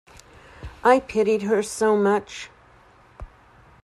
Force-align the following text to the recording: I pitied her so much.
I 0.83 0.99
pitied 0.99 1.43
her 1.43 1.61
so 1.61 1.95
much. 1.95 2.49